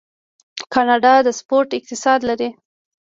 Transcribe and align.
کاناډا 0.73 1.13
د 1.25 1.27
سپورت 1.39 1.69
اقتصاد 1.77 2.19
لري. 2.29 2.49